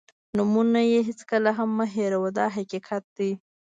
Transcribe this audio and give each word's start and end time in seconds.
نومونه 0.37 0.79
یې 0.91 0.99
هېڅکله 1.07 1.49
هم 1.57 1.69
مه 1.77 1.85
هېروه 1.95 2.29
دا 2.37 2.45
حقیقت 2.55 3.03
دی. 3.17 3.31